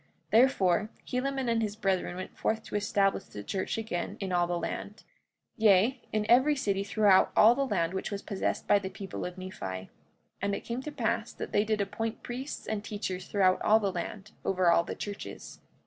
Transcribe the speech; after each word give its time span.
45:22 0.31 0.31
Therefore, 0.41 0.89
Helaman 1.07 1.47
and 1.47 1.61
his 1.61 1.75
brethren 1.75 2.15
went 2.15 2.35
forth 2.35 2.63
to 2.63 2.75
establish 2.75 3.25
the 3.25 3.43
church 3.43 3.77
again 3.77 4.17
in 4.19 4.31
all 4.31 4.47
the 4.47 4.57
land, 4.57 5.03
yea, 5.57 6.01
in 6.11 6.25
every 6.27 6.55
city 6.55 6.83
throughout 6.83 7.31
all 7.37 7.53
the 7.53 7.67
land 7.67 7.93
which 7.93 8.09
was 8.09 8.23
possessed 8.23 8.65
by 8.67 8.79
the 8.79 8.89
people 8.89 9.25
of 9.27 9.37
Nephi. 9.37 9.91
And 10.41 10.55
it 10.55 10.61
came 10.61 10.81
to 10.81 10.91
pass 10.91 11.31
that 11.33 11.51
they 11.51 11.63
did 11.63 11.81
appoint 11.81 12.23
priests 12.23 12.65
and 12.65 12.83
teachers 12.83 13.27
throughout 13.27 13.61
all 13.61 13.79
the 13.79 13.91
land, 13.91 14.31
over 14.43 14.71
all 14.71 14.83
the 14.83 14.95
churches. 14.95 15.59